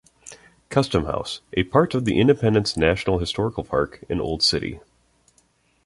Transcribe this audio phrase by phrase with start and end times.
[0.69, 4.79] Custom House, a part of the Independence National Historical Park, in Old City.